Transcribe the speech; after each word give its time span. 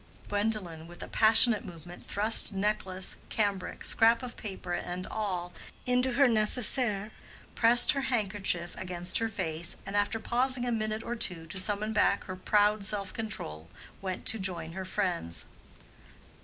Gwendolen 0.29 0.87
with 0.87 1.03
a 1.03 1.07
passionate 1.07 1.63
movement 1.63 2.03
thrust 2.03 2.51
necklace, 2.53 3.17
cambric, 3.29 3.83
scrap 3.83 4.23
of 4.23 4.35
paper, 4.35 4.73
and 4.73 5.05
all 5.05 5.53
into 5.85 6.13
her 6.13 6.25
nécessaire, 6.27 7.11
pressed 7.53 7.91
her 7.91 8.01
handkerchief 8.01 8.73
against 8.79 9.19
her 9.19 9.29
face, 9.29 9.77
and 9.85 9.95
after 9.95 10.19
pausing 10.19 10.65
a 10.65 10.71
minute 10.71 11.03
or 11.03 11.15
two 11.15 11.45
to 11.45 11.59
summon 11.59 11.93
back 11.93 12.23
her 12.23 12.35
proud 12.35 12.83
self 12.83 13.13
control, 13.13 13.69
went 14.01 14.25
to 14.25 14.39
join 14.39 14.71
her 14.71 14.85
friends. 14.85 15.45